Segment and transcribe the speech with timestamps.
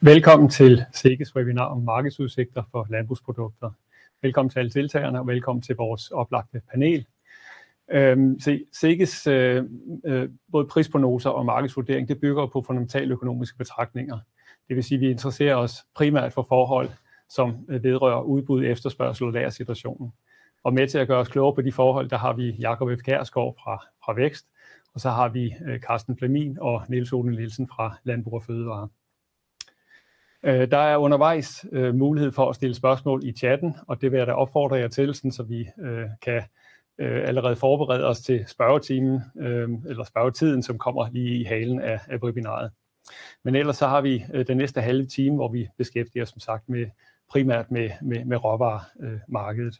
[0.00, 3.70] Velkommen til SEGES webinar om markedsudsigter for landbrugsprodukter.
[4.22, 7.06] Velkommen til alle deltagerne og velkommen til vores oplagte panel.
[7.90, 8.40] Øhm,
[8.72, 9.64] SEGES øh,
[10.04, 14.18] øh, både prisprognoser og markedsvurdering, det bygger på fundamentale økonomiske betragtninger.
[14.68, 16.88] Det vil sige, at vi interesserer os primært for forhold,
[17.28, 20.12] som øh, vedrører udbud, efterspørgsel og lagersituationen.
[20.64, 23.02] Og med til at gøre os klogere på de forhold, der har vi Jakob F.
[23.02, 23.56] Kærsgaard
[24.04, 24.46] fra Vækst,
[24.94, 28.46] og så har vi Carsten Flamin og Niels Ole Nielsen fra Landbrug &
[30.42, 34.18] Øh, Der er undervejs øh, mulighed for at stille spørgsmål i chatten, og det vil
[34.18, 36.42] jeg da opfordre jer til, så vi øh, kan
[36.98, 39.20] øh, allerede forberede os til spørgetimen
[39.88, 42.70] eller spørgetiden, som kommer lige i halen af webinaret.
[43.44, 46.68] Men ellers så har vi den næste halve time, hvor vi beskæftiger os som sagt
[46.68, 46.86] med
[47.30, 47.90] primært med
[48.24, 49.74] med råvaremarkedet.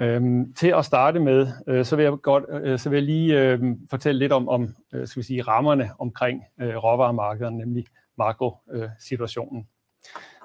[0.00, 1.46] Øhm, til at starte med,
[1.84, 4.74] så vil jeg godt, så vil jeg lige fortælle lidt om, om
[5.04, 7.86] skal vi sige rammerne omkring råvaremarkederne, nemlig
[8.18, 9.68] makrosituationen.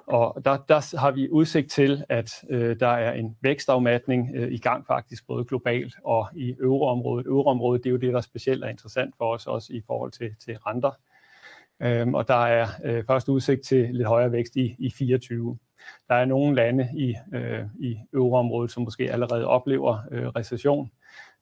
[0.06, 4.58] Og der der har vi udsigt til, at øh, der er en vækstafmatning øh, i
[4.58, 7.26] gang faktisk både globalt og i euroområdet.
[7.26, 10.34] Euroområdet, det er jo det, der specielt er interessant for os, også i forhold til
[10.44, 10.90] til renter.
[11.82, 15.58] Øhm, og der er øh, først udsigt til lidt højere vækst i i 24.
[16.08, 16.88] Der er nogle lande
[17.78, 19.98] i euroområdet, som måske allerede oplever
[20.36, 20.90] recession,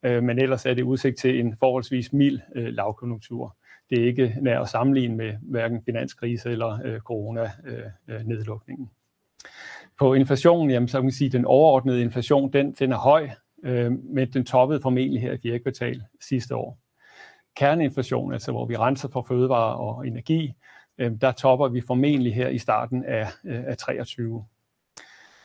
[0.02, 3.56] men ellers er det udsigt til en forholdsvis mild lavkonjunktur.
[3.90, 8.84] Det er ikke nær at sammenligne med hverken finanskrise eller øh, coronanedlukningen.
[8.84, 12.92] Øh, øh, På inflationen, jamen så kan man sige, at den overordnede inflation, den den
[12.92, 13.30] er høj,
[14.02, 16.78] men den toppede formentlig her i fjerde kvartal sidste år.
[17.56, 20.54] Kerneinflation, altså hvor vi renser for fødevarer og energi,
[20.98, 24.44] der topper vi formentlig her i starten af 23.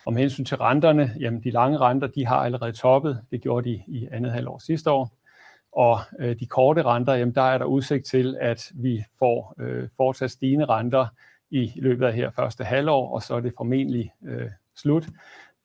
[0.05, 3.21] Om hensyn til renterne, jamen de lange renter, de har allerede toppet.
[3.31, 5.22] Det gjorde de i andet halvår sidste år.
[5.75, 9.89] Og øh, de korte renter, jamen der er der udsigt til, at vi får øh,
[9.97, 11.07] fortsat stigende renter
[11.49, 15.07] i løbet af her første halvår, og så er det formentlig øh, slut.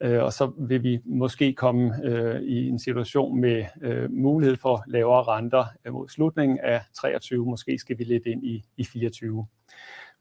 [0.01, 1.95] Og så vil vi måske komme
[2.43, 3.65] i en situation med
[4.09, 7.47] mulighed for lavere renter mod slutningen af 23.
[7.47, 9.47] Måske skal vi lidt ind i i 24.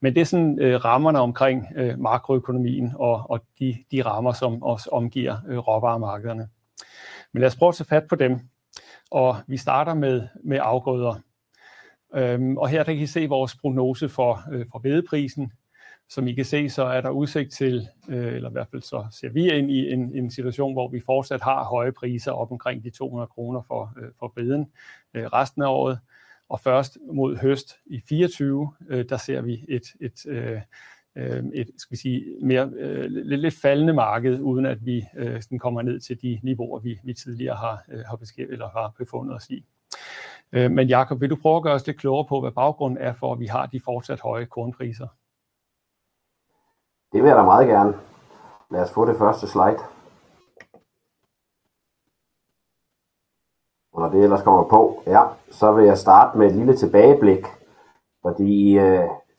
[0.00, 1.66] Men det er sådan rammerne omkring
[1.98, 5.36] makroøkonomien og og de de rammer, som også omgiver
[5.68, 6.48] råvaremarkederne.
[7.32, 8.40] Men lad os prøve at tage fat på dem,
[9.10, 11.14] og vi starter med med afgrøder.
[12.14, 15.52] Øhm, og her kan I se vores prognose for øh, for hvedeprisen.
[16.10, 19.06] Som I kan se, så er der udsigt til, øh, eller i hvert fald så
[19.10, 22.84] ser vi ind i en en situation, hvor vi fortsat har høje priser op omkring
[22.84, 24.72] de 200 kroner for øh, for hveden
[25.14, 25.98] resten af året.
[26.48, 28.72] Og først mod høst i 24,
[29.08, 29.86] der ser vi et,
[31.18, 31.44] Øh,
[31.76, 36.22] skal vi sige, mere øh, lidt faldende marked, uden at vi øh, kommer ned til
[36.22, 39.64] de niveauer, vi vi tidligere har har beskrevet eller har befundet os i.
[40.52, 43.32] Men Jakob, vil du prøve at gøre os lidt klogere på, hvad baggrunden er for,
[43.32, 45.06] at vi har de fortsat høje kornpriser?
[47.12, 47.94] Det vil jeg da meget gerne.
[48.70, 49.78] Lad os få det første slide.
[53.92, 57.44] Og når det ellers kommer på, ja, så vil jeg starte med et lille tilbageblik.
[58.22, 58.78] Fordi i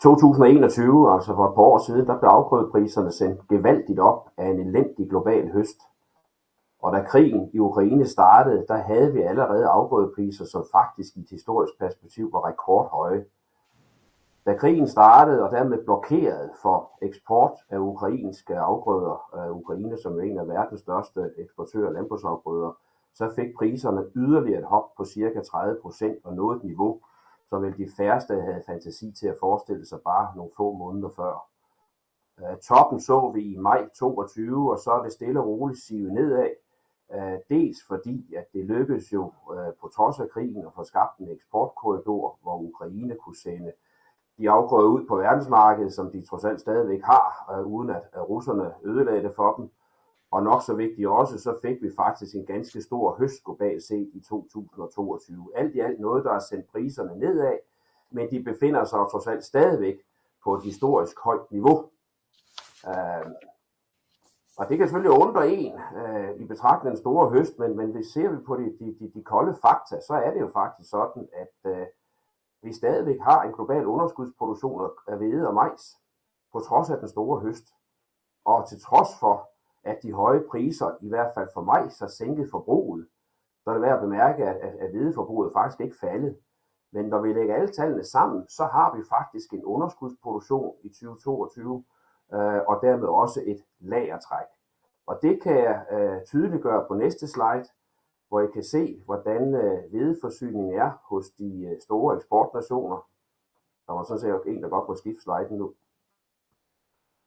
[0.01, 4.59] 2021, altså for et par år siden, der blev afgrødepriserne sendt gevaldigt op af en
[4.59, 5.81] elendig global høst.
[6.81, 11.29] Og da krigen i Ukraine startede, der havde vi allerede afgrødepriser, som faktisk i et
[11.29, 13.25] historisk perspektiv var rekordhøje.
[14.45, 20.37] Da krigen startede og dermed blokerede for eksport af ukrainske afgrøder, Ukraine som er en
[20.37, 22.77] af verdens største eksportører af landbrugsafgrøder,
[23.13, 26.99] så fik priserne yderligere et hop på cirka 30% og nåede et niveau,
[27.49, 31.45] som vel de færreste havde fantasi til at forestille sig bare nogle få måneder før.
[32.67, 36.49] Toppen så vi i maj 22, og så er det stille og roligt sivet nedad.
[37.13, 41.19] Øh, dels fordi at det lykkedes jo øh, på trods af krigen at få skabt
[41.19, 43.71] en eksportkorridor, hvor Ukraine kunne sende
[44.37, 48.73] de afgrøder ud på verdensmarkedet, som de trods alt stadigvæk har, øh, uden at russerne
[48.83, 49.69] ødelagde det for dem.
[50.31, 54.09] Og nok så vigtigt også, så fik vi faktisk en ganske stor høst globalt set
[54.13, 55.51] i 2022.
[55.55, 57.57] Alt i alt noget, der har sendt priserne nedad,
[58.11, 59.95] men de befinder sig trods alt stadigvæk
[60.43, 61.89] på et historisk højt niveau.
[62.87, 63.31] Øh,
[64.57, 67.91] og det kan selvfølgelig undre en øh, i betragtning af den store høst, men men
[67.91, 68.57] hvis ser vi på
[69.15, 71.87] de kolde fakta, så er det jo faktisk sådan, at øh,
[72.61, 75.97] vi stadigvæk har en global underskudsproduktion af hvede og majs
[76.53, 77.65] på trods af den store høst.
[78.45, 79.49] Og til trods for
[79.83, 83.07] at de høje priser i hvert fald for mig, så sænket forbruget,
[83.63, 86.37] så er det værd at bemærke, at hvedeforbruget faktisk ikke faldet.
[86.91, 91.83] Men når vi lægger alle tallene sammen, så har vi faktisk en underskudsproduktion i 2022
[92.33, 94.47] øh, og dermed også et lagertræk.
[95.05, 97.65] Og det kan jeg øh, tydeliggøre på næste slide,
[98.27, 103.09] hvor I kan se, hvordan øh, hvedeforsyningen er hos de store eksportnationer.
[103.87, 105.73] Der var sådan set en, der godt må skifte sliden nu.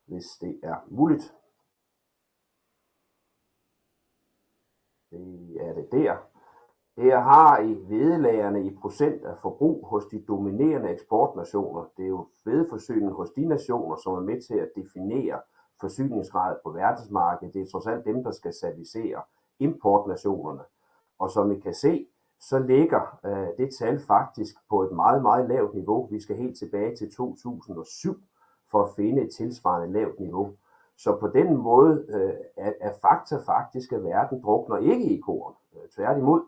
[0.07, 1.35] hvis det er muligt.
[5.13, 6.17] Det er det der.
[6.97, 11.85] Her har I hvedelagerne i procent af forbrug hos de dominerende eksportnationer.
[11.97, 15.41] Det er jo hvedeforsyningen hos de nationer, som er med til at definere
[15.81, 17.55] forsyningsgrad på verdensmarkedet.
[17.55, 19.23] Det er trods alt dem, der skal servicere
[19.59, 20.63] importnationerne.
[21.19, 22.07] Og som I kan se,
[22.41, 26.07] så ligger øh, det tal faktisk på et meget, meget lavt niveau.
[26.07, 28.23] Vi skal helt tilbage til 2007
[28.71, 30.57] for at finde et tilsvarende lavt niveau.
[31.03, 35.55] Så på den måde øh, er, er fakta faktisk, at verden drukner ikke i korn.
[35.75, 36.43] Øh, tværtimod.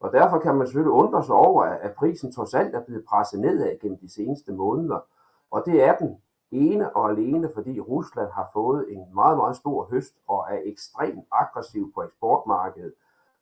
[0.00, 3.40] Og derfor kan man selvfølgelig undre sig over, at prisen trods alt er blevet presset
[3.40, 4.98] nedad gennem de seneste måneder.
[5.50, 6.16] Og det er den
[6.50, 11.24] ene og alene, fordi Rusland har fået en meget, meget stor høst og er ekstremt
[11.32, 12.92] aggressiv på eksportmarkedet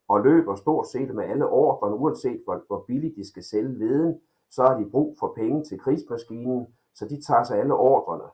[0.08, 4.20] og løber stort set med alle ordrene, uanset hvor, hvor billigt de skal sælge viden,
[4.50, 8.24] så har de brug for penge til krigsmaskinen, så de tager sig alle ordrene.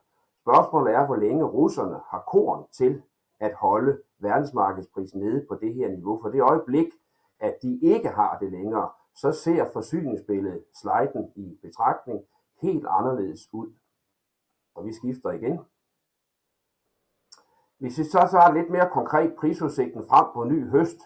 [0.43, 3.01] Spørgsmålet er, hvor længe russerne har korn til
[3.39, 6.21] at holde verdensmarkedsprisen nede på det her niveau.
[6.21, 6.87] For det øjeblik,
[7.39, 12.19] at de ikke har det længere, så ser forsyningsbilledet, sliden i betragtning,
[12.61, 13.73] helt anderledes ud.
[14.75, 15.59] Og vi skifter igen.
[17.77, 20.99] Hvis vi så tager lidt mere konkret prisudsigten frem på ny høst,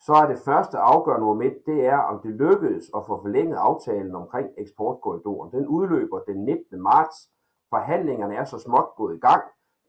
[0.00, 4.14] så er det første afgørende moment, det er, om det lykkedes at få forlænget aftalen
[4.14, 5.52] omkring eksportkorridoren.
[5.52, 6.82] Den udløber den 19.
[6.82, 7.33] marts.
[7.74, 9.42] Forhandlingerne er så småt gået i gang.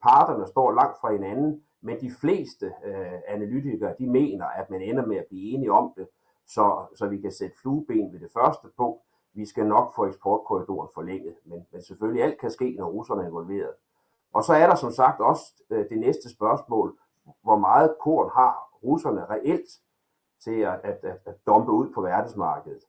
[0.04, 5.06] Parterne står langt fra hinanden, men de fleste øh, analytikere, de mener, at man ender
[5.06, 6.08] med at blive enige om det,
[6.48, 9.02] så, så vi kan sætte flueben ved det første punkt.
[9.34, 13.28] Vi skal nok få eksportkorridoren forlænget, men, men selvfølgelig alt kan ske, når russerne er
[13.28, 13.74] involveret.
[14.34, 16.98] Og så er der som sagt også øh, det næste spørgsmål,
[17.44, 19.70] hvor meget korn har russerne reelt
[20.44, 22.84] til at, at, at, at dumpe ud på verdensmarkedet.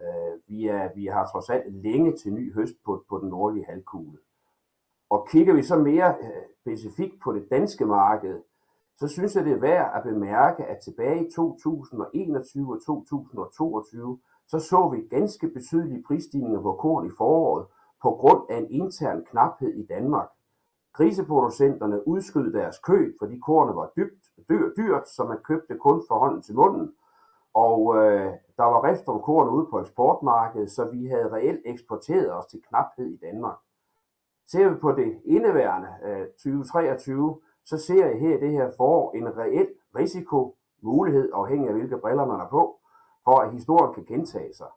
[0.00, 3.66] Øh, vi, er, vi har trods alt længe til ny høst på, på den nordlige
[3.66, 4.18] halvkugle.
[5.14, 8.42] Og kigger vi så mere øh, specifikt på det danske marked,
[8.96, 14.58] så synes jeg, det er værd at bemærke, at tilbage i 2021 og 2022, så
[14.58, 17.66] så vi ganske betydelige prisstigninger på korn i foråret
[18.02, 20.28] på grund af en intern knaphed i Danmark.
[20.92, 26.18] Griseproducenterne udskød deres køb, fordi kornet var dybt, dyr, dyrt, så man købte kun for
[26.18, 26.92] hånden til munden.
[27.54, 32.32] Og øh, der var rift om korn ude på eksportmarkedet, så vi havde reelt eksporteret
[32.32, 33.58] os til knaphed i Danmark.
[34.46, 39.12] Ser vi på det indeværende øh, 2023, så ser jeg her i det her forår
[39.12, 42.80] en reel risiko, mulighed, afhængig af hvilke briller man er på,
[43.24, 44.68] for at historien kan gentage sig.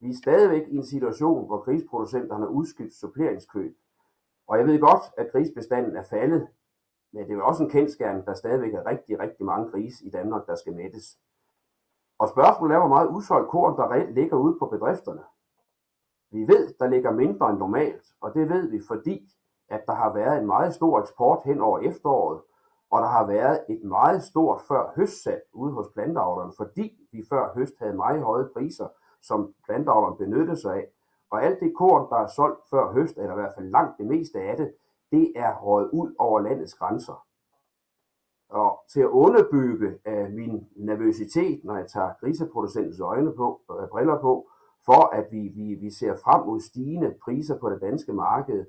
[0.00, 3.76] Vi er stadigvæk i en situation, hvor grisproducenterne har udskilt suppleringskøb.
[4.48, 6.48] Og jeg ved godt, at grisbestanden er faldet,
[7.12, 10.10] men det er jo også en kendskærning, der stadigvæk er rigtig, rigtig mange grise i
[10.10, 11.18] Danmark, der skal mættes.
[12.18, 15.22] Og spørgsmålet er, hvor meget usolgt korn, der reelt ligger ude på bedrifterne.
[16.30, 19.28] Vi ved, der ligger mindre end normalt, og det ved vi, fordi
[19.68, 22.40] at der har været en meget stor eksport hen over efteråret,
[22.90, 27.52] og der har været et meget stort før høstsalg ude hos planteavlerne, fordi vi før
[27.54, 28.88] høst havde meget høje priser,
[29.22, 30.86] som planteavlerne benyttede sig af.
[31.30, 34.06] Og alt det korn, der er solgt før høst, eller i hvert fald langt det
[34.06, 34.74] meste af det,
[35.10, 37.24] det er røget ud over landets grænser.
[38.48, 44.20] Og til at underbygge uh, min nervøsitet, når jeg tager griseproducentens øjne på, uh, briller
[44.20, 44.50] på,
[44.84, 48.66] for at vi, vi, vi ser frem mod stigende priser på det danske marked,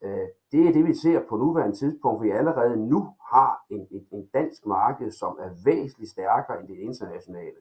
[0.00, 4.06] uh, det er det, vi ser på nuværende tidspunkt, vi allerede nu har en, en,
[4.12, 7.56] en dansk marked, som er væsentligt stærkere end det internationale.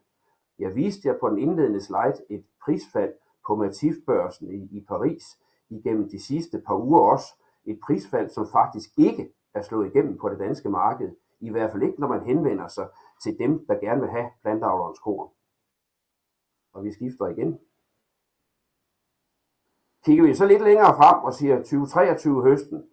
[0.60, 3.14] Jeg viste jer på den indledende slide et prisfald
[3.48, 5.24] på Matifbørsen i, i Paris
[5.70, 7.42] igennem de sidste par uger også.
[7.66, 11.16] Et prisfald, som faktisk ikke er slået igennem på det danske marked.
[11.40, 12.88] I hvert fald ikke, når man henvender sig
[13.24, 15.30] til dem, der gerne vil have plantavlerens korn.
[16.74, 17.60] Og vi skifter igen.
[20.06, 22.84] Kigger vi så lidt længere frem og siger 2023 høsten,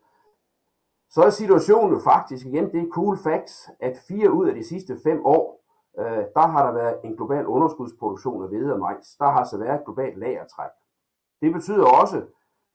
[1.10, 4.98] så er situationen faktisk igen, det er cool facts, at fire ud af de sidste
[5.02, 5.64] fem år,
[5.98, 9.16] øh, der har der været en global underskudsproduktion af hvede og majs.
[9.18, 10.70] Der har altså været et globalt lagertræk.
[11.42, 12.26] Det betyder også,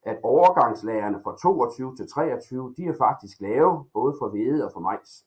[0.03, 4.79] at overgangslagerne fra 22 til 23, de er faktisk lave, både for hvede og for
[4.79, 5.25] majs.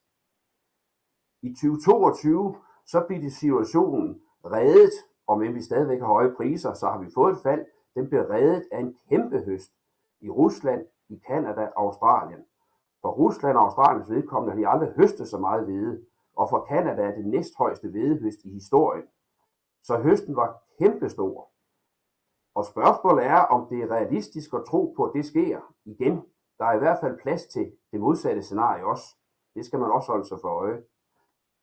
[1.43, 4.93] I 2022, så bliver det situationen reddet,
[5.27, 7.65] og men vi stadigvæk har høje priser, så har vi fået et fald.
[7.95, 9.73] Den blev reddet af en kæmpe høst
[10.21, 12.45] i Rusland, i Kanada og Australien.
[13.01, 16.01] For Rusland og Australiens vedkommende har de aldrig høstet så meget hvede,
[16.37, 19.05] og for Kanada er det næsthøjeste hvedehøst i historien.
[19.83, 21.51] Så høsten var kæmpestor.
[22.55, 26.23] Og spørgsmålet er, om det er realistisk at tro på, at det sker igen.
[26.59, 29.17] Der er i hvert fald plads til det modsatte scenarie også.
[29.55, 30.83] Det skal man også holde sig for øje.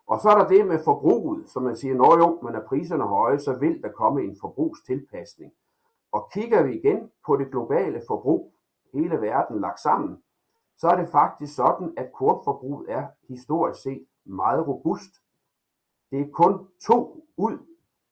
[0.07, 3.03] Og så er der det med forbruget, som man siger, når jo, men er priserne
[3.03, 5.53] høje, så vil der komme en forbrugstilpasning.
[6.11, 8.53] Og kigger vi igen på det globale forbrug,
[8.93, 10.23] hele verden lagt sammen,
[10.77, 15.11] så er det faktisk sådan, at kornforbruget er historisk set meget robust.
[16.11, 17.57] Det er kun to ud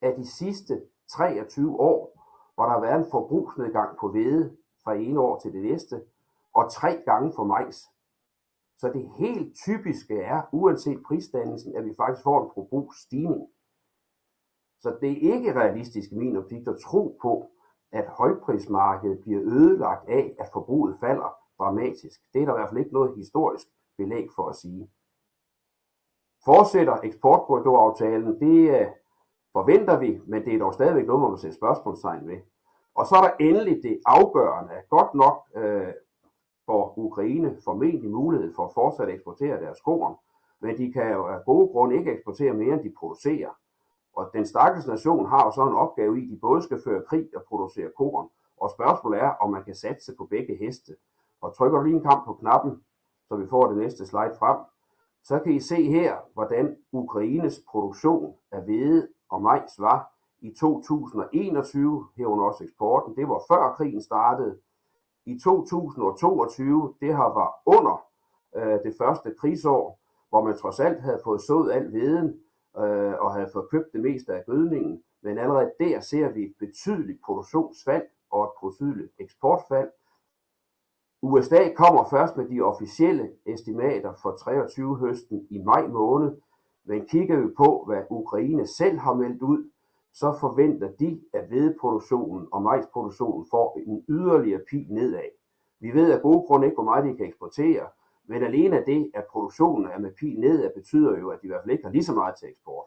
[0.02, 2.22] af de sidste 23 år,
[2.56, 6.04] hvor der har været en forbrugsnedgang på hvede fra ene år til det næste,
[6.54, 7.90] og tre gange for majs.
[8.78, 13.48] Så det helt typiske er, uanset prisdannelsen, at vi faktisk får en forbrugsstigning.
[14.82, 17.50] Så det er ikke realistisk i min optik at tro på,
[17.96, 22.22] at højprismarkedet bliver ødelagt af, at forbruget falder dramatisk.
[22.34, 24.90] Det er der i hvert fald ikke noget historisk belæg for at sige.
[26.46, 28.88] Fortsætter eksportkorridoraftalen, det øh,
[29.54, 32.38] forventer vi, men det er dog stadigvæk noget, man må sætte spørgsmålstegn ved.
[32.96, 35.94] Og så er der endelig det afgørende, godt nok øh,
[36.66, 40.16] for Ukraine formentlig mulighed for at fortsat eksportere deres korn,
[40.62, 43.50] men de kan jo af gode grunde ikke eksportere mere, end de producerer.
[44.16, 47.04] Og den stakkels nation har jo så en opgave i, at de både skal føre
[47.08, 48.30] krig og producere korn.
[48.58, 50.96] Og spørgsmålet er, om man kan satse på begge heste.
[51.42, 52.84] Og trykker du lige en kamp på knappen,
[53.28, 54.58] så vi får det næste slide frem,
[55.24, 62.08] så kan I se her, hvordan Ukraines produktion af hvede og majs var i 2021,
[62.18, 63.16] herunder også eksporten.
[63.16, 64.60] Det var før krigen startede.
[65.26, 68.06] I 2022, det har var under
[68.56, 72.40] øh, det første krigsår, hvor man trods alt havde fået sået al veden
[72.78, 75.04] øh, og havde fået købt det meste af gødningen.
[75.22, 79.90] Men allerede der ser vi et betydeligt produktionsfald og et betydeligt eksportfald.
[81.22, 86.38] USA kommer først med de officielle estimater for 23 høsten i maj måned,
[86.84, 89.70] men kigger vi på, hvad Ukraine selv har meldt ud,
[90.14, 95.30] så forventer de, at hvedeproduktionen og majsproduktionen får en yderligere pil nedad.
[95.80, 97.88] Vi ved af gode grunde ikke, hvor meget de kan eksportere,
[98.28, 101.62] men alene det, at produktionen er med pil nedad, betyder jo, at de i hvert
[101.64, 102.86] fald ikke har lige så meget til eksport.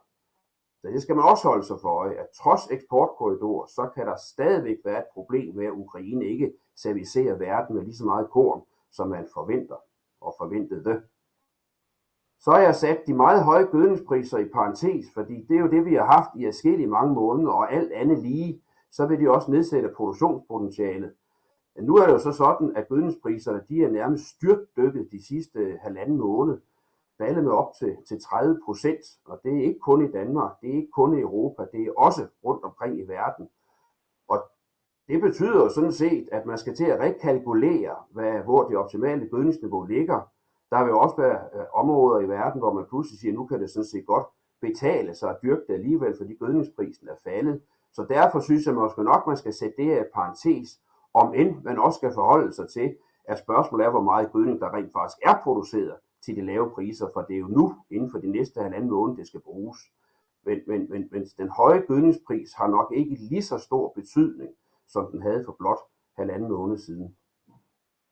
[0.80, 4.16] Så det skal man også holde sig for øje, at trods eksportkorridorer, så kan der
[4.16, 8.62] stadigvæk være et problem med, at Ukraine ikke servicerer verden med lige så meget korn,
[8.92, 9.76] som man forventer
[10.21, 10.85] og forventede.
[10.85, 11.02] det.
[12.40, 15.85] Så har jeg sat de meget høje gødningspriser i parentes, fordi det er jo det,
[15.85, 19.50] vi har haft i afskillige mange måneder, og alt andet lige, så vil de også
[19.50, 21.14] nedsætte produktionspotentialet.
[21.80, 26.18] Nu er det jo så sådan, at gødningspriserne de er nærmest styrtdykket de sidste halvanden
[26.18, 26.58] måned,
[27.18, 30.70] faldet med op til, til 30 procent, og det er ikke kun i Danmark, det
[30.70, 33.49] er ikke kun i Europa, det er også rundt omkring i verden.
[34.28, 34.38] Og
[35.08, 39.28] det betyder jo sådan set, at man skal til at rekalkulere, hvad, hvor det optimale
[39.28, 40.20] gødningsniveau ligger,
[40.70, 43.61] der vil også være øh, områder i verden, hvor man pludselig siger, at nu kan
[43.61, 44.26] det sådan set godt
[44.61, 47.62] betale sig at dyrke det alligevel, fordi gødningsprisen er faldet.
[47.92, 50.80] Så derfor synes jeg måske nok, man skal sætte det her i parentes,
[51.23, 54.75] om end man også skal forholde sig til, at spørgsmålet er, hvor meget gødning der
[54.75, 58.19] rent faktisk er produceret til de lave priser, for det er jo nu, inden for
[58.19, 59.79] de næste halvanden måned, det skal bruges.
[60.45, 64.51] Men, men, men, men den høje gødningspris har nok ikke lige så stor betydning,
[64.87, 65.79] som den havde for blot
[66.17, 67.17] halvanden måned siden.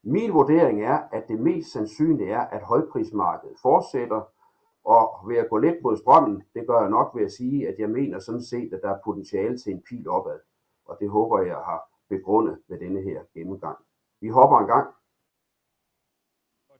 [0.02, 4.22] Min vurdering er, at det mest sandsynlige er, at højprismarkedet fortsætter,
[4.84, 7.74] og ved at gå lidt mod strømmen, det gør jeg nok ved at sige, at
[7.78, 10.38] jeg mener sådan set, at der er potentiale til en pil opad.
[10.84, 13.78] Og det håber jeg har begrundet med denne her gennemgang.
[14.20, 14.86] Vi hopper en gang.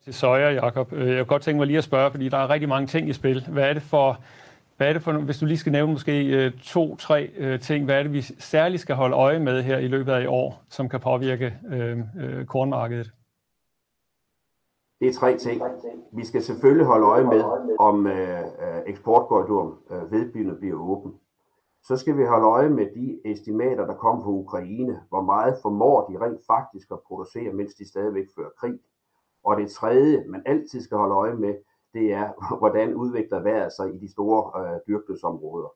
[0.05, 0.93] Til soja, Jacob.
[0.93, 3.09] Øh, jeg kunne godt tænke mig lige at spørge, fordi der er rigtig mange ting
[3.09, 3.49] i spil.
[3.49, 4.21] Hvad er det for,
[4.77, 7.99] hvad er det for hvis du lige skal nævne måske øh, to-tre øh, ting, hvad
[7.99, 10.89] er det, vi særligt skal holde øje med her i løbet af i år, som
[10.89, 13.13] kan påvirke øh, øh, kornmarkedet?
[15.01, 15.63] Det er tre ting.
[16.13, 17.43] Vi skal selvfølgelig holde øje med,
[17.79, 18.43] om øh,
[18.87, 21.15] eksportkorridoren øh, vedbyggende bliver åben.
[21.87, 25.03] Så skal vi holde øje med de estimater, der kommer fra Ukraine.
[25.09, 28.81] Hvor meget formår de rent faktisk at producere, mens de stadigvæk fører krig.
[29.45, 31.55] Og det tredje, man altid skal holde øje med,
[31.95, 35.69] det er, hvordan udvikler vejret sig i de store øh, dyrkningsområder.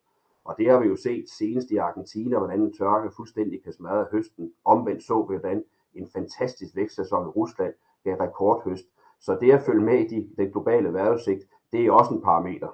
[0.44, 4.06] Og det har vi jo set senest i Argentina, hvordan en tørke fuldstændig kan smadre
[4.12, 4.52] høsten.
[4.64, 5.64] Omvendt så vi, hvordan
[5.94, 7.74] en fantastisk vækstsæson i Rusland
[8.04, 8.84] gav rekordhøst.
[9.20, 12.68] Så det at følge med i de, den globale vejrudsigt, det er også en parameter.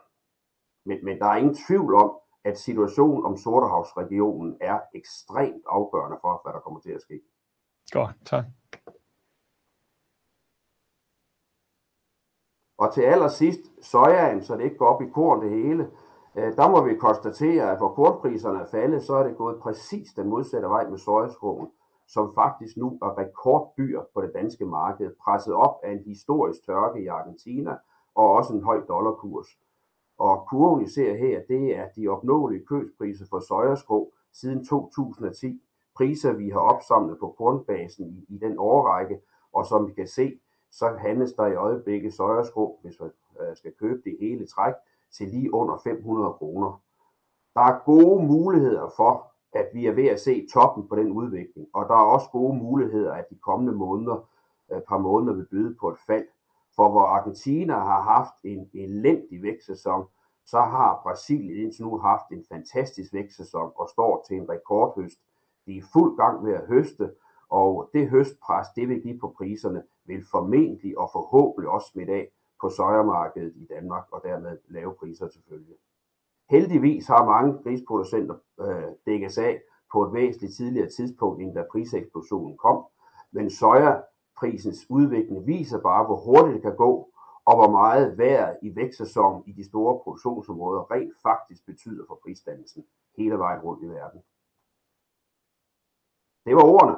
[0.84, 2.12] Men, men der er ingen tvivl om,
[2.46, 7.20] at situationen om Sortehavsregionen er ekstremt afgørende for, hvad der kommer til at ske.
[7.92, 8.44] Godt, tak.
[12.78, 15.90] Og til allersidst, sojaen, så det ikke går op i korn det hele,
[16.36, 20.08] øh, der må vi konstatere, at hvor kornpriserne er faldet, så er det gået præcis
[20.12, 21.68] den modsatte vej med sojaskoven,
[22.08, 27.02] som faktisk nu er rekorddyr på det danske marked, presset op af en historisk tørke
[27.02, 27.76] i Argentina
[28.14, 29.46] og også en høj dollarkurs.
[30.18, 35.62] Og kurven, I ser her, det er de opnåelige købspriser for søjerskrå siden 2010.
[35.96, 39.20] Priser, vi har opsamlet på kornbasen i, i den årrække,
[39.52, 43.73] og som vi kan se, så handles der i øjeblikket søjerskrå, hvis man øh, skal
[43.80, 44.75] købe det hele træk,
[45.16, 46.80] til lige under 500 kroner.
[47.54, 51.68] Der er gode muligheder for, at vi er ved at se toppen på den udvikling,
[51.73, 54.28] og der er også gode muligheder, at de kommende måneder,
[54.76, 56.26] et par måneder vil byde på et fald.
[56.76, 60.06] For hvor Argentina har haft en elendig vækstsæson,
[60.45, 65.18] så har Brasilien indtil nu haft en fantastisk vækstsæson og står til en rekordhøst.
[65.66, 67.11] De er fuld gang med at høste,
[67.49, 72.28] og det høstpres, det vil give på priserne, vil formentlig og forhåbentlig også smitte af
[72.61, 75.76] på søjermarkedet i Danmark, og dermed lave priser selvfølgelig.
[76.50, 82.56] Heldigvis har mange grisproducenter øh, dækket af på et væsentligt tidligere tidspunkt, end da priseksplosionen
[82.56, 82.85] kom,
[83.33, 83.50] men
[84.36, 87.10] sojaprisens udvikling viser bare, hvor hurtigt det kan gå,
[87.44, 92.84] og hvor meget vejr i vækstsæsonen i de store produktionsområder rent faktisk betyder for prisdannelsen
[93.16, 94.22] hele vejen rundt i verden.
[96.44, 96.96] Det var ordene.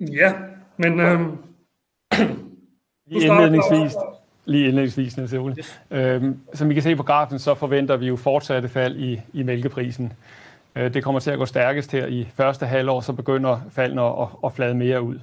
[0.00, 0.32] Ja,
[0.78, 1.38] men øhm,
[3.06, 3.94] lige indledningsvis,
[4.44, 5.80] lige indledningsvis, Niels Yes.
[5.90, 9.42] Øhm, som I kan se på grafen, så forventer vi jo fortsatte fald i, i
[9.42, 10.12] mælkeprisen.
[10.76, 14.28] Øh, det kommer til at gå stærkest her i første halvår, så begynder faldene at,
[14.44, 15.20] at flade mere ud.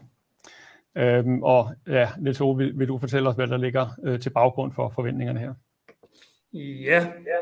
[0.97, 4.29] Øhm, og ja, Niels Ove, vil, vil du fortælle os, hvad der ligger øh, til
[4.29, 5.53] baggrund for forventningerne her?
[6.53, 7.39] Ja, ja.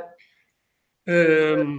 [1.14, 1.78] Øhm,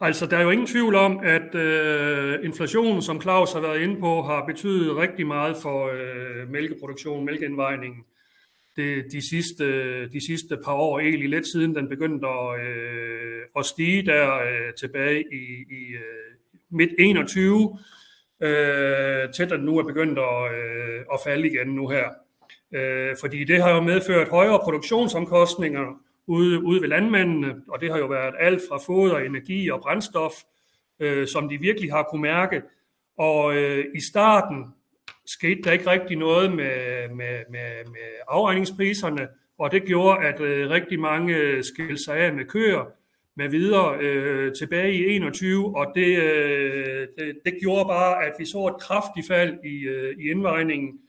[0.00, 4.00] altså der er jo ingen tvivl om, at øh, inflationen, som Claus har været inde
[4.00, 8.04] på, har betydet rigtig meget for øh, mælkeproduktion, mælkeindvejningen
[8.80, 9.64] det, de, sidste,
[10.08, 14.74] de sidste par år, egentlig lidt siden den begyndte at, øh, at stige der øh,
[14.78, 16.30] tilbage i, i øh,
[16.70, 17.78] midt 21,
[18.42, 22.08] øh, til den nu er begyndt at, øh, at falde igen nu her.
[22.74, 27.98] Øh, fordi det har jo medført højere produktionsomkostninger ude, ude ved landmændene, og det har
[27.98, 30.32] jo været alt fra foder, energi og brændstof,
[31.00, 32.62] øh, som de virkelig har kunne mærke.
[33.18, 34.74] Og øh, i starten
[35.32, 40.70] skete der ikke rigtig noget med, med, med, med afregningspriserne, og det gjorde, at øh,
[40.70, 42.92] rigtig mange øh, skilte sig af med køer
[43.34, 48.44] med videre øh, tilbage i 21, og det, øh, det, det gjorde bare, at vi
[48.44, 51.00] så et kraftigt fald i, øh, i indvejningen,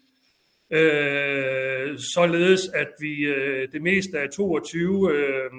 [0.71, 5.51] øh, således at vi øh, det meste af 22 øh,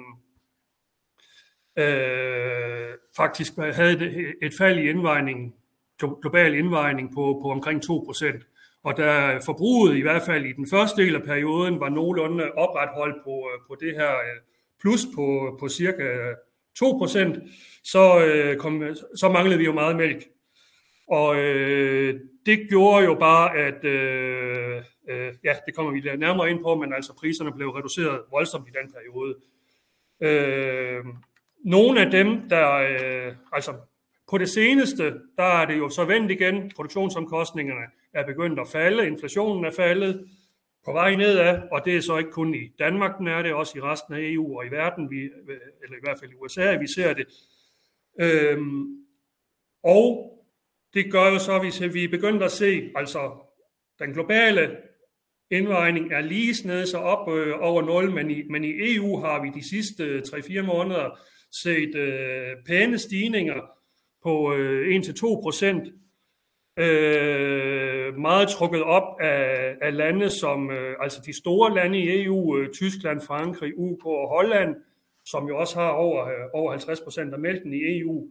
[1.77, 5.53] øh, faktisk havde et fald i indvejningen,
[6.21, 8.43] global indvejning på, på omkring 2 procent.
[8.83, 13.23] Og da forbruget i hvert fald i den første del af perioden var nogenlunde opretholdt
[13.23, 14.41] på, øh, på det her øh,
[14.81, 16.35] plus på, på cirka øh,
[16.83, 17.49] 2%,
[17.83, 18.83] så, øh, kom,
[19.15, 20.27] så manglede vi jo meget mælk.
[21.07, 26.63] Og øh, det gjorde jo bare, at øh, øh, ja, det kommer vi nærmere ind
[26.63, 29.35] på, men altså priserne blev reduceret voldsomt i den periode.
[30.21, 31.05] Øh,
[31.65, 33.73] nogle af dem, der øh, altså
[34.29, 35.03] på det seneste,
[35.37, 40.27] der er det jo så vendt igen, produktionsomkostningerne er begyndt at falde, inflationen er faldet,
[40.85, 43.77] på vej nedad, og det er så ikke kun i Danmark, den er det, også
[43.77, 45.17] i resten af EU og i verden, vi,
[45.83, 47.27] eller i hvert fald i USA, vi ser det.
[48.19, 48.97] Øhm,
[49.83, 50.33] og
[50.93, 53.31] det gør jo så, hvis vi er begyndt at se, altså
[53.99, 54.77] den globale
[55.51, 59.41] indvejning er lige sned så op øh, over 0, men i, men i EU har
[59.41, 61.19] vi de sidste øh, 3-4 måneder
[61.51, 63.61] set øh, pæne stigninger
[64.23, 65.87] på øh, 1-2 procent
[66.77, 72.57] øh, meget trukket op af, af lande som, øh, altså de store lande i EU,
[72.57, 74.75] øh, Tyskland, Frankrig, UK og Holland,
[75.25, 78.27] som jo også har over, øh, over 50 procent af mælken i EU.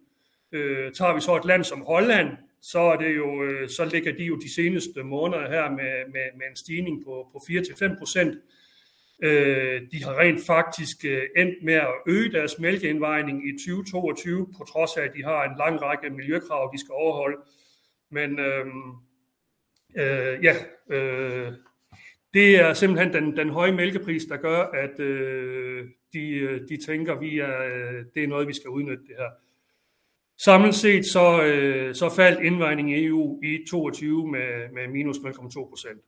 [0.52, 2.28] Øh, tager vi så et land som Holland,
[2.62, 6.26] så, er det jo, øh, så ligger de jo de seneste måneder her med, med,
[6.38, 8.38] med en stigning på, på 4-5 procent.
[9.22, 14.64] Øh, de har rent faktisk øh, endt med at øge deres mælkeindvejning i 2022, på
[14.64, 17.36] trods af, at de har en lang række miljøkrav, de skal overholde.
[18.12, 18.66] Men øh,
[19.96, 20.54] øh, ja,
[20.90, 21.52] øh,
[22.34, 27.18] det er simpelthen den, den høje mælkepris, der gør, at øh, de, øh, de tænker,
[27.18, 29.30] vi er, øh, det er noget, vi skal udnytte det her.
[30.44, 35.68] Samlet set så, øh, så faldt indvejningen i EU i 22 med, med minus 0,2
[35.68, 36.02] procent.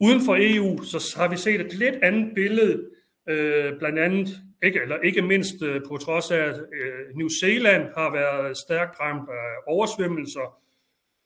[0.00, 2.90] Uden for EU så har vi set et lidt andet billede,
[3.28, 4.28] øh, blandt andet,
[4.62, 9.00] ikke, eller ikke mindst øh, på trods af, at øh, New Zealand har været stærkt
[9.00, 10.60] ramt af oversvømmelser,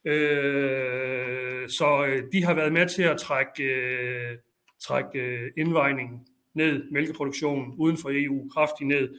[0.05, 4.39] Øh, så øh, de har været med til at trække, øh,
[4.81, 9.15] trække øh, indvejningen ned, mælkeproduktionen uden for EU kraftigt ned.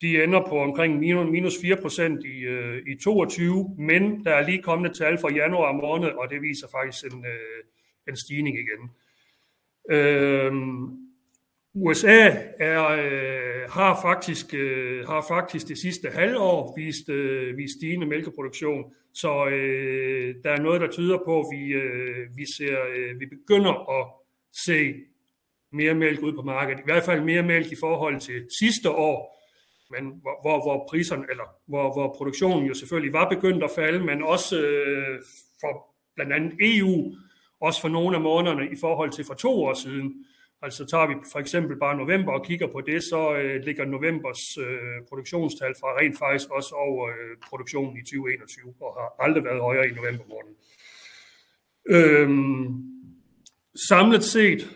[0.00, 0.98] De ender på omkring
[1.30, 5.72] minus 4 procent i, øh, i 22, men der er lige kommet tal for januar
[5.72, 7.64] måned, og det viser faktisk en, øh,
[8.08, 8.90] en stigning igen.
[9.90, 10.52] Øh,
[11.74, 18.06] USA er, øh, har, faktisk, øh, har faktisk det sidste halvår vist, øh, vist stigende
[18.06, 18.84] mælkeproduktion,
[19.14, 23.26] så øh, der er noget, der tyder på, at vi, øh, vi, ser, øh, vi
[23.26, 24.06] begynder at
[24.66, 24.94] se
[25.72, 26.80] mere mælk ud på markedet.
[26.80, 29.34] I hvert fald mere mælk i forhold til sidste år.
[29.90, 34.04] men hvor, hvor, hvor priserne, eller hvor, hvor produktionen jo selvfølgelig var begyndt at falde,
[34.04, 35.20] men også øh,
[35.60, 37.14] for blandt andet EU,
[37.60, 40.24] også for nogle af månederne i forhold til for to år siden.
[40.64, 44.58] Altså tager vi for eksempel bare november og kigger på det, så øh, ligger novembers
[44.58, 49.60] øh, produktionstal fra rent faktisk også over øh, produktionen i 2021, og har aldrig været
[49.60, 50.54] højere i november måned.
[51.88, 52.82] Øhm,
[53.88, 54.70] samlet set,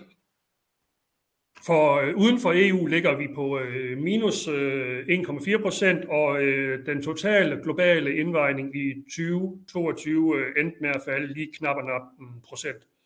[1.67, 6.87] for øh, uden for EU ligger vi på øh, minus øh, 1,4 procent, og øh,
[6.87, 12.77] den totale globale indvejning i 2022 øh, endte med at falde lige knap en procent.
[12.77, 12.98] Øh,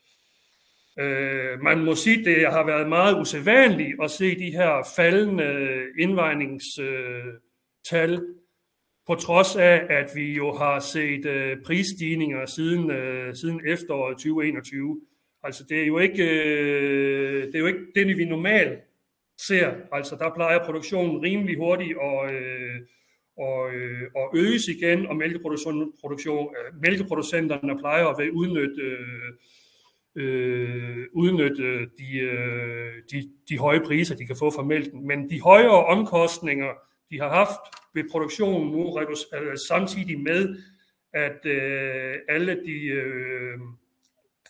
[0.99, 5.83] Øh, man må sige, at det har været meget usædvanligt at se de her faldende
[5.99, 8.21] indvejningstal,
[9.07, 15.01] på trods af, at vi jo har set øh, prisstigninger siden, øh, siden efteråret 2021.
[15.43, 18.79] Altså det er jo ikke, øh, det, er jo ikke det, vi normalt
[19.39, 19.73] ser.
[19.93, 22.81] Altså der plejer produktionen rimelig hurtigt og, øh,
[23.39, 29.33] og, øh, og øges igen, og mælkeproduktion, produktion, øh, mælkeproducenterne plejer at udnytte, øh,
[30.15, 35.07] øh, udnytte de, øh, de, de høje priser, de kan få fra mælken.
[35.07, 36.73] Men de højere omkostninger,
[37.11, 37.61] de har haft
[37.95, 40.57] ved produktionen nu, øh, samtidig med,
[41.13, 42.87] at øh, alle de...
[42.87, 43.59] Øh,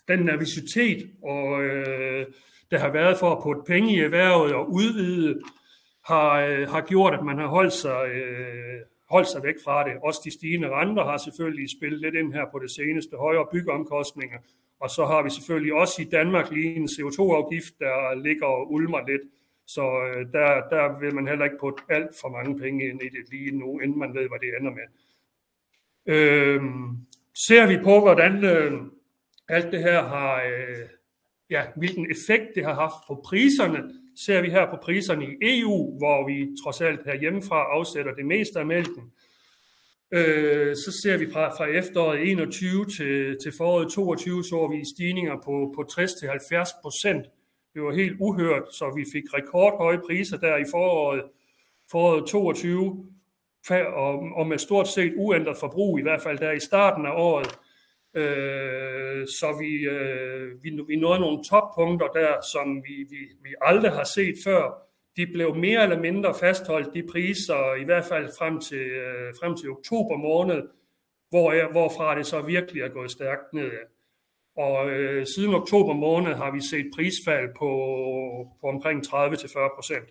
[0.07, 2.25] den nervositet, og, øh,
[2.71, 5.41] der har været for at putte penge i erhvervet og udvide,
[6.05, 9.93] har, øh, har gjort, at man har holdt sig, øh, holdt sig væk fra det.
[10.03, 14.37] Også de stigende renter har selvfølgelig spillet lidt ind her på det seneste, højere byggeomkostninger,
[14.83, 19.07] og så har vi selvfølgelig også i Danmark lige en CO2-afgift, der ligger og ulmer
[19.07, 19.21] lidt.
[19.67, 23.09] Så øh, der, der vil man heller ikke putte alt for mange penge ind i
[23.09, 24.87] det lige nu, inden man ved, hvad det ender med.
[26.05, 26.61] Øh,
[27.47, 28.71] ser vi på, hvordan øh,
[29.49, 30.87] alt det her har, øh,
[31.49, 33.83] ja, hvilken effekt det har haft på priserne,
[34.25, 38.59] ser vi her på priserne i EU, hvor vi trods alt herhjemmefra afsætter det meste
[38.59, 39.03] af mælken.
[39.03, 39.32] Øh,
[40.13, 45.35] Øh, så ser vi fra, fra efteråret 21 til, til foråret 22, så vi stigninger
[45.35, 47.25] på, på 60-70 procent.
[47.73, 51.23] Det var helt uhørt, så vi fik rekordhøje priser der i foråret,
[51.91, 53.05] foråret 22,
[53.95, 57.47] og, og med stort set uændret forbrug, i hvert fald der i starten af året.
[58.15, 63.91] Øh, så vi, øh, vi, vi nåede nogle toppunkter der, som vi, vi, vi aldrig
[63.91, 64.83] har set før.
[65.17, 69.57] De blev mere eller mindre fastholdt, de priser, i hvert fald frem til, øh, frem
[69.57, 70.63] til oktober måned,
[71.29, 73.71] hvor, hvorfra det så virkelig er gået stærkt ned.
[74.57, 77.69] Og øh, siden oktober måned har vi set prisfald på,
[78.61, 80.09] på omkring 30-40 procent.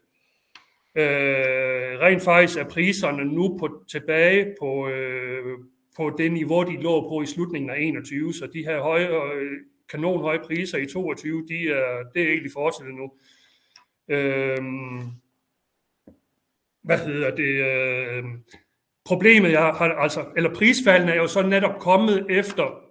[0.97, 5.59] Øh, rent faktisk er priserne nu på, tilbage på, øh,
[5.97, 8.35] på det niveau, de lå på i slutningen af 21.
[8.35, 9.51] Så de her høje, øh,
[9.91, 13.13] kanonhøje priser i 22, de er, det er egentlig fortsat nu.
[14.09, 14.59] Øh,
[16.83, 17.55] hvad hedder det?
[17.65, 18.25] Øh,
[19.05, 22.83] problemet jeg har, altså, eller prisfaldene er jo så netop kommet efter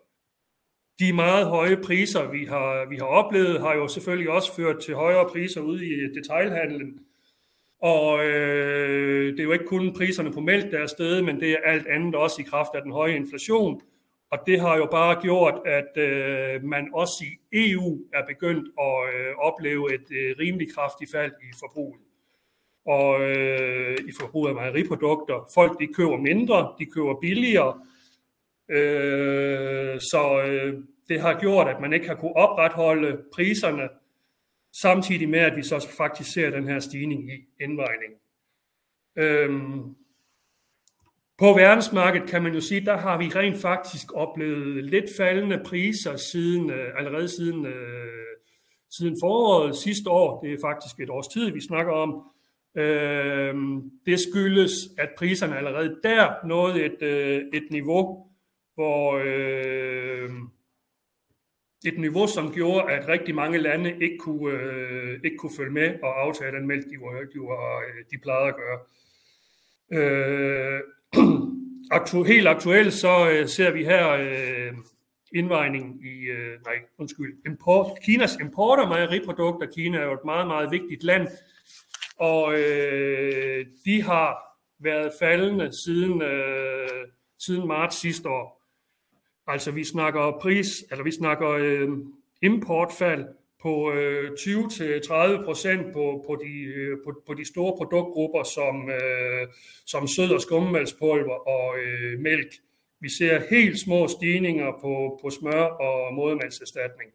[1.00, 4.95] de meget høje priser, vi har, vi har oplevet, har jo selvfølgelig også ført til
[4.95, 7.00] højere priser ude i detailhandlen.
[7.82, 11.52] Og øh, det er jo ikke kun priserne på mælk, der er stedet, men det
[11.52, 13.82] er alt andet også i kraft af den høje inflation.
[14.32, 19.15] Og det har jo bare gjort, at øh, man også i EU er begyndt at
[19.15, 22.02] øh, opleve et øh, rimelig kraftigt fald i forbruget.
[22.86, 25.50] Og øh, i forbruget af mejeriprodukter.
[25.54, 27.82] Folk de køber mindre, de køber billigere.
[28.70, 33.89] Øh, så øh, det har gjort, at man ikke har kunne opretholde priserne
[34.82, 38.13] samtidig med, at vi så faktisk ser den her stigning i indvejning.
[39.15, 39.96] Øhm,
[41.41, 46.15] på verdensmarkedet kan man jo sige, der har vi rent faktisk oplevet lidt faldende priser
[46.15, 48.38] siden, øh, allerede siden, øh,
[48.91, 50.43] siden foråret sidste år.
[50.43, 52.23] Det er faktisk et års tid, vi snakker om.
[52.75, 58.27] Øhm, det skyldes, at priserne allerede der nåede et, øh, et niveau,
[58.75, 60.30] hvor, øh,
[61.86, 65.99] et niveau, som gjorde, at rigtig mange lande ikke kunne, øh, ikke kunne følge med
[66.04, 68.80] og aftage den mælk, de, var, de, var, øh, de plejede at gøre.
[69.93, 70.82] Øh,
[71.91, 74.74] aktu, helt aktuelt så øh, ser vi her øh,
[75.34, 79.67] indvejning i, øh, nej, undskyld, import, Kinas import af mejeriprodukter.
[79.67, 81.28] Kina er jo et meget, meget vigtigt land,
[82.17, 84.38] og øh, de har
[84.80, 87.08] været faldende siden, øh,
[87.39, 88.62] siden marts sidste år.
[89.47, 91.89] Altså vi snakker pris, eller vi snakker øh,
[92.41, 93.26] importfald
[93.62, 99.47] på øh, 20-30 procent på, på, de, øh, på, på de store produktgrupper som, øh,
[99.86, 102.47] som sød- og skummelspulver og øh, mælk.
[103.00, 107.12] Vi ser helt små stigninger på, på smør og modermælkserstatning.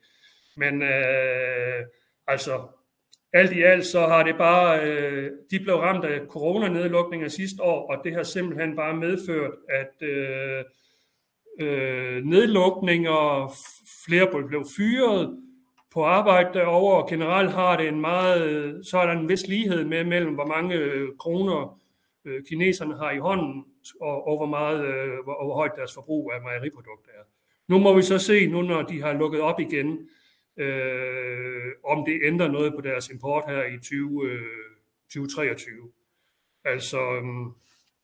[0.56, 1.86] Men øh,
[2.26, 2.60] altså,
[3.32, 7.90] alt i alt så har det bare, øh, de blev ramt af coronanedlukninger sidste år,
[7.90, 10.64] og det har simpelthen bare medført, at øh,
[11.60, 13.52] øh, nedlukninger,
[14.06, 15.45] flere blev fyret
[15.96, 19.84] på arbejde derovre, og generelt har det en meget, så er der en vis lighed
[19.84, 21.80] med mellem, hvor mange øh, kroner
[22.24, 23.64] øh, kineserne har i hånden,
[24.00, 27.24] og, og hvor, meget, øh, hvor, hvor højt deres forbrug af mejeriprodukter er.
[27.68, 30.08] Nu må vi så se, nu når de har lukket op igen,
[30.56, 34.40] øh, om det ændrer noget på deres import her i 20, øh,
[35.08, 35.74] 2023.
[36.64, 37.22] Altså, øh,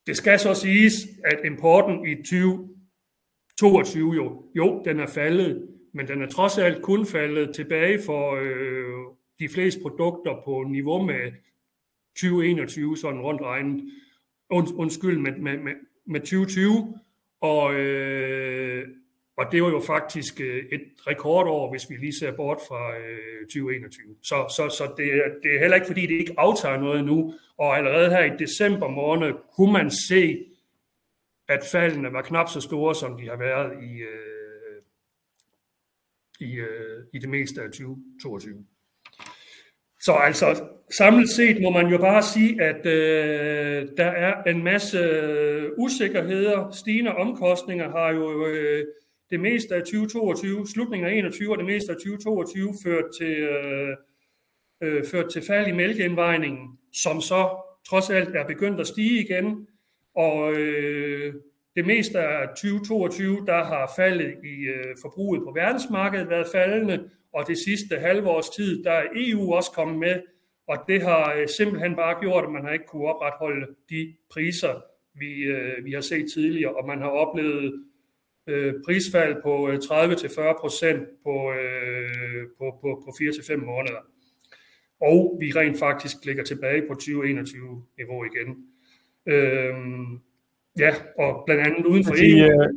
[0.06, 0.92] det skal så siges,
[1.24, 7.06] at importen i 2022 jo, jo, den er faldet, men den er trods alt kun
[7.06, 11.32] faldet tilbage for øh, de fleste produkter på niveau med
[12.16, 13.84] 2021, sådan rundt regnet.
[14.50, 15.72] Und, undskyld, med, med, med,
[16.06, 16.98] med 2020.
[17.40, 18.88] Og, øh,
[19.36, 23.46] og det var jo faktisk øh, et rekordår, hvis vi lige ser bort fra øh,
[23.46, 24.14] 2021.
[24.22, 25.06] Så, så, så det,
[25.42, 27.34] det er heller ikke, fordi det ikke aftager noget nu.
[27.58, 30.44] Og allerede her i december måned kunne man se,
[31.48, 34.31] at faldene var knap så store, som de har været i, øh,
[36.42, 38.64] i, øh, i det meste af 2022.
[40.00, 44.98] Så altså, samlet set må man jo bare sige, at øh, der er en masse
[44.98, 46.70] øh, usikkerheder.
[46.70, 48.84] Stigende omkostninger har jo øh,
[49.30, 53.96] det meste af 2022, slutningen af 21 og det meste af 2022 ført til, øh,
[54.82, 57.48] øh, ført til fald i mælkeindvejningen, som så
[57.88, 59.66] trods alt er begyndt at stige igen.
[60.14, 61.34] Og øh,
[61.76, 67.46] det meste af 2022, der har faldet i øh, forbruget på verdensmarkedet været faldende, og
[67.48, 70.22] det sidste halve års tid, der er EU også kommet med,
[70.68, 74.82] og det har øh, simpelthen bare gjort, at man har ikke kunne opretholde de priser,
[75.14, 77.84] vi, øh, vi har set tidligere, og man har oplevet
[78.46, 84.00] øh, prisfald på øh, 30-40 procent på, øh, på, på, på 4-5 måneder.
[85.00, 88.66] Og vi rent faktisk ligger tilbage på 2021-niveau igen.
[89.26, 89.74] Øh,
[90.78, 92.62] Ja, og blandt andet uden for EU.
[92.62, 92.68] Øh,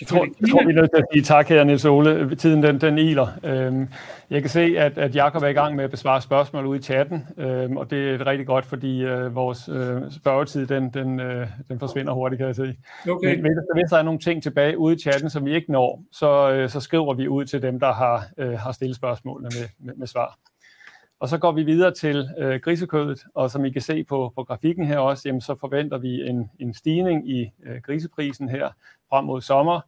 [0.00, 2.36] jeg tror, jeg tror, vi er nødt til at sige tak her, Niels Ole.
[2.36, 3.26] Tiden den, den iler.
[3.44, 3.88] Øhm,
[4.30, 6.82] jeg kan se, at, at Jacob er i gang med at besvare spørgsmål ude i
[6.82, 11.46] chatten, øhm, og det er rigtig godt, fordi øh, vores øh, spørgetid, den, den, øh,
[11.68, 12.76] den forsvinder hurtigt, kan jeg se.
[13.08, 13.34] Okay.
[13.34, 16.02] Men, men hvis der er nogle ting tilbage ude i chatten, som vi ikke når,
[16.12, 19.68] så, øh, så skriver vi ud til dem, der har, øh, har stillet spørgsmålene med,
[19.86, 20.38] med, med svar.
[21.20, 24.44] Og så går vi videre til øh, grisekødet, og som I kan se på, på
[24.44, 28.68] grafikken her også, jamen, så forventer vi en, en stigning i øh, griseprisen her
[29.08, 29.80] frem mod sommer,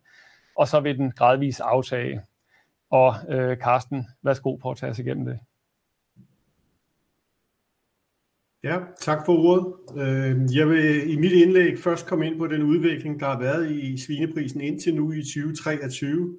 [0.56, 2.20] og så vil den gradvist aftage.
[2.90, 5.38] Og øh, Carsten, værsgo på at tage os igennem det.
[8.64, 9.74] Ja, tak for ordet.
[10.02, 13.70] Øh, jeg vil i mit indlæg først komme ind på den udvikling, der har været
[13.70, 16.38] i svineprisen indtil nu i 2023,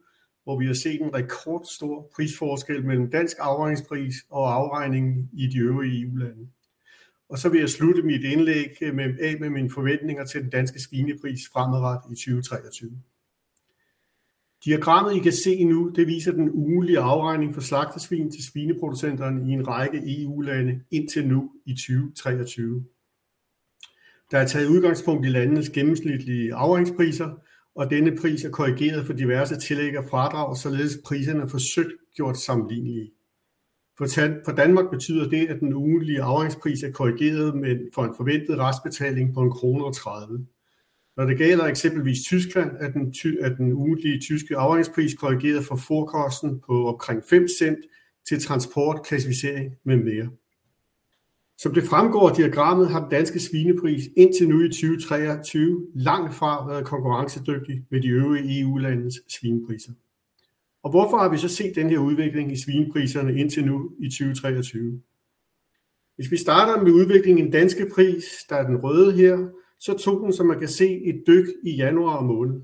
[0.49, 6.01] hvor vi har set en rekordstor prisforskel mellem dansk afregningspris og afregningen i de øvrige
[6.01, 6.47] EU-lande.
[7.29, 10.79] Og så vil jeg slutte mit indlæg med, af med mine forventninger til den danske
[10.79, 12.91] svinepris fremadrettet i 2023.
[14.65, 19.53] Diagrammet, I kan se nu, det viser den ugenlige afregning for slagtesvin til svineproducenterne i
[19.53, 22.85] en række EU-lande indtil nu i 2023.
[24.31, 27.35] Der er taget udgangspunkt i landenes gennemsnitlige afregningspriser,
[27.79, 32.37] og denne pris er korrigeret for diverse tillæg og fradrag, således priserne er forsøgt gjort
[32.37, 33.11] sammenlignelige.
[33.97, 39.33] For Danmark betyder det, at den ugenlige afregningspris er korrigeret med, for en forventet restbetaling
[39.33, 40.47] på en kroner og 30.
[41.17, 46.59] Når det gælder eksempelvis Tyskland, er den, er den ugentlige tyske afregningspris korrigeret for forkosten
[46.59, 47.79] på omkring 5 cent
[48.27, 50.29] til transport, klassificering med mere.
[51.61, 56.67] Som det fremgår af diagrammet, har den danske svinepris indtil nu i 2023 langt fra
[56.67, 59.91] været konkurrencedygtig med de øvrige EU-landes svinepriser.
[60.83, 65.01] Og hvorfor har vi så set den her udvikling i svinepriserne indtil nu i 2023?
[66.15, 69.47] Hvis vi starter med udviklingen i den danske pris, der er den røde her,
[69.79, 72.61] så tog den, som man kan se, et dyk i januar måned.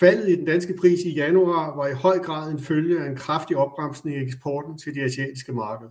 [0.00, 3.16] Faldet i den danske pris i januar var i høj grad en følge af en
[3.16, 5.90] kraftig opbremsning i eksporten til de asiatiske markeder.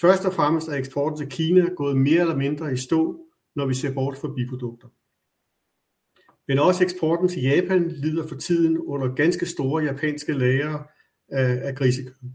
[0.00, 3.20] Først og fremmest er eksporten til Kina gået mere eller mindre i stå,
[3.56, 4.88] når vi ser bort fra biprodukter.
[6.48, 10.78] Men også eksporten til Japan lider for tiden under ganske store japanske lager
[11.28, 12.30] af, af grisekød.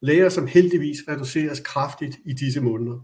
[0.00, 3.00] Lager, som heldigvis reduceres kraftigt i disse måneder.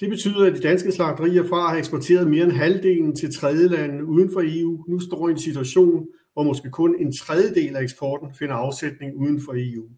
[0.00, 4.04] Det betyder, at de danske slagterier fra at have eksporteret mere end halvdelen til tredjelande
[4.04, 8.34] uden for EU, nu står i en situation, hvor måske kun en tredjedel af eksporten
[8.34, 9.88] finder afsætning uden for EU.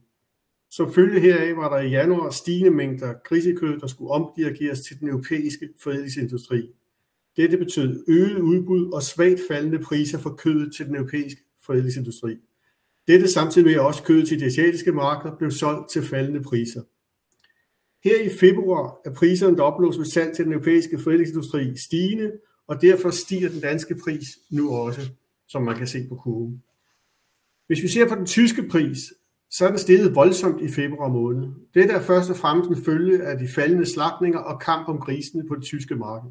[0.70, 5.08] Som følge heraf var der i januar stigende mængder grisekød, der skulle omdirigeres til den
[5.08, 6.70] europæiske forædlingsindustri.
[7.36, 12.36] Dette betød øget udbud og svagt faldende priser for kødet til den europæiske forædlingsindustri.
[13.06, 16.82] Dette samtidig med at også kødet til de asiatiske markeder blev solgt til faldende priser.
[18.04, 22.32] Her i februar er priserne, der opnås ved salg til den europæiske forædlingsindustri, stigende,
[22.66, 25.10] og derfor stiger den danske pris nu også,
[25.48, 26.62] som man kan se på kurven.
[27.66, 29.12] Hvis vi ser på den tyske pris,
[29.50, 31.48] så er den steget voldsomt i februar måned.
[31.74, 35.48] Det er først og fremmest en følge af de faldende slagtninger og kamp om grisene
[35.48, 36.30] på det tyske marked.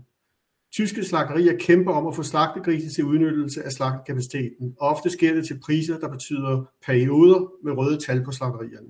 [0.72, 4.76] Tyske slagterier kæmper om at få slagtegrise til udnyttelse af slagtekapaciteten.
[4.80, 8.88] Ofte sker det til priser, der betyder perioder med røde tal på slagterierne.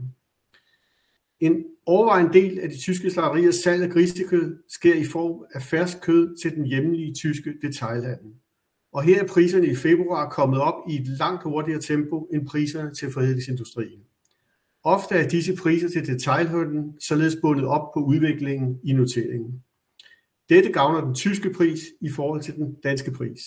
[1.39, 6.01] En overvejende del af de tyske slagteriers salg af grisekød sker i form af fersk
[6.01, 8.33] kød til den hjemlige tyske detailhandel.
[8.91, 12.93] Og her er priserne i februar kommet op i et langt hurtigere tempo end priserne
[12.93, 14.08] til forædlingsindustrien.
[14.83, 19.63] Ofte er disse priser til detailhandlen således bundet op på udviklingen i noteringen.
[20.49, 23.41] Dette gavner den tyske pris i forhold til den danske pris.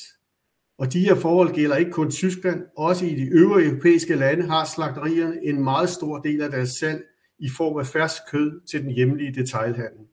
[0.79, 4.64] Og de her forhold gælder ikke kun Tyskland, også i de øvrige europæiske lande har
[4.64, 7.05] slagterierne en meget stor del af deres salg
[7.38, 10.07] i form af fersk kød til den hjemlige detailhandel.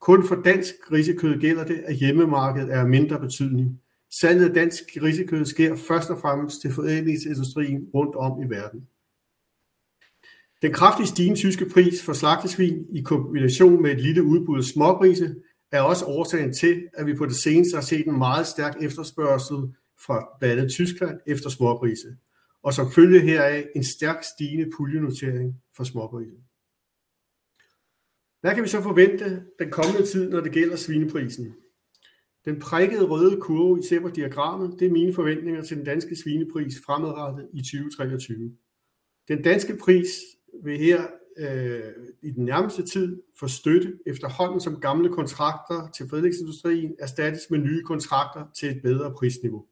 [0.00, 3.80] Kun for dansk grisekød gælder det, at hjemmemarkedet er mindre betydning.
[4.10, 8.88] Salget af dansk grisekød sker først og fremmest til forædlingsindustrien rundt om i verden.
[10.62, 15.34] Den kraftigt stigende tyske pris for slagtesvin i kombination med et lille udbud af smågrise
[15.72, 19.56] er også årsagen til, at vi på det seneste har set en meget stærk efterspørgsel
[20.06, 22.16] fra blandt andet Tyskland efter smågrise,
[22.62, 26.36] og som følge heraf en stærk stigende puljenotering for smågrise.
[28.40, 31.54] Hvad kan vi så forvente den kommende tid, når det gælder svineprisen?
[32.44, 36.16] Den prikkede røde kurve, I ser på diagrammet, det er mine forventninger til den danske
[36.16, 38.52] svinepris fremadrettet i 2023.
[39.28, 40.08] Den danske pris
[40.62, 41.06] vil her
[41.38, 47.58] øh, i den nærmeste tid få støtte efterhånden som gamle kontrakter til forædlingsindustrien erstattes med
[47.58, 49.66] nye kontrakter til et bedre prisniveau.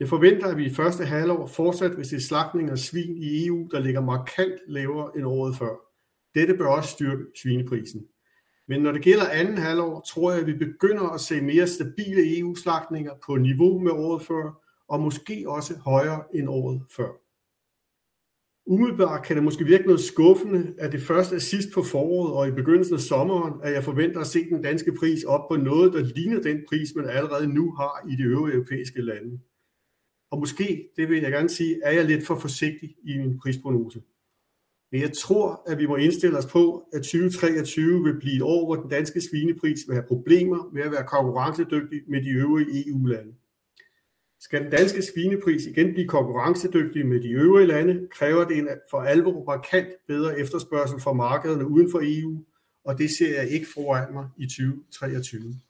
[0.00, 3.68] Jeg forventer, at vi i første halvår fortsat vil se slagtning af svin i EU,
[3.70, 5.74] der ligger markant lavere end året før.
[6.34, 8.06] Dette bør også styrke svineprisen.
[8.68, 12.38] Men når det gælder anden halvår, tror jeg, at vi begynder at se mere stabile
[12.38, 17.27] EU-slagtninger på niveau med året før, og måske også højere end året før.
[18.70, 22.48] Umiddelbart kan det måske virke noget skuffende, at det først er sidst på foråret og
[22.48, 25.92] i begyndelsen af sommeren, at jeg forventer at se den danske pris op på noget,
[25.92, 29.38] der ligner den pris, man allerede nu har i de øvrige europæiske lande.
[30.30, 34.02] Og måske, det vil jeg gerne sige, er jeg lidt for forsigtig i min prisprognose.
[34.92, 38.66] Men jeg tror, at vi må indstille os på, at 2023 vil blive et år,
[38.66, 43.34] hvor den danske svinepris vil have problemer med at være konkurrencedygtig med de øvrige EU-lande.
[44.40, 49.00] Skal den danske svinepris igen blive konkurrencedygtig med de øvrige lande, kræver det en for
[49.00, 52.44] alvor markant bedre efterspørgsel fra markederne uden for EU,
[52.84, 55.60] og det ser jeg ikke foran mig i 2023.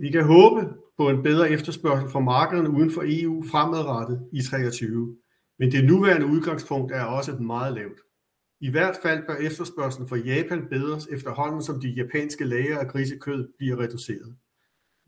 [0.00, 5.16] Vi kan håbe på en bedre efterspørgsel fra markederne uden for EU fremadrettet i 2023,
[5.58, 8.00] men det nuværende udgangspunkt er også meget lavt.
[8.60, 13.48] I hvert fald bør efterspørgselen fra Japan bedres efterhånden, som de japanske lager af grisekød
[13.58, 14.36] bliver reduceret.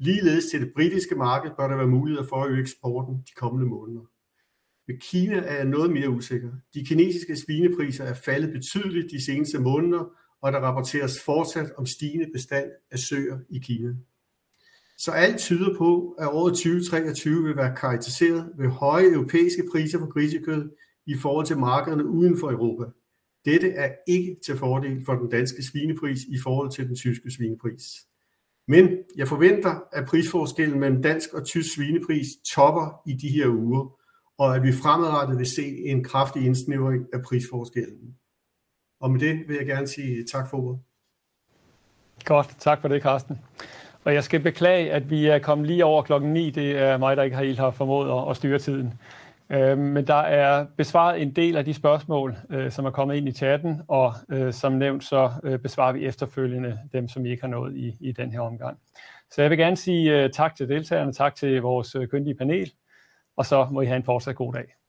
[0.00, 3.66] Ligeledes til det britiske marked bør der være muligheder for at øge eksporten de kommende
[3.66, 4.02] måneder.
[4.88, 6.52] Med Kina er jeg noget mere usikker.
[6.74, 10.04] De kinesiske svinepriser er faldet betydeligt de seneste måneder,
[10.42, 13.94] og der rapporteres fortsat om stigende bestand af søer i Kina.
[14.98, 20.12] Så alt tyder på, at året 2023 vil være karakteriseret ved høje europæiske priser for
[20.12, 20.70] grisekød
[21.06, 22.90] i forhold til markederne uden for Europa.
[23.44, 27.82] Dette er ikke til fordel for den danske svinepris i forhold til den tyske svinepris.
[28.70, 33.96] Men jeg forventer, at prisforskellen mellem dansk og tysk svinepris topper i de her uger,
[34.38, 38.14] og at vi fremadrettet vil se en kraftig indsnævring af prisforskellen.
[39.00, 40.80] Og med det vil jeg gerne sige tak for ordet.
[42.24, 43.38] Godt, tak for det, Carsten.
[44.04, 46.50] Og jeg skal beklage, at vi er kommet lige over klokken 9.
[46.50, 48.94] Det er mig, der ikke har helt har formået at styre tiden.
[49.52, 53.28] Øh, men der er besvaret en del af de spørgsmål, øh, som er kommet ind
[53.28, 55.30] i chatten, og øh, som nævnt, så
[55.62, 58.78] besvarer vi efterfølgende dem, som I ikke har nået i, i den her omgang.
[59.30, 62.72] Så jeg vil gerne sige tak til deltagerne, tak til vores kyndige panel,
[63.36, 64.79] og så må I have en fortsat god dag.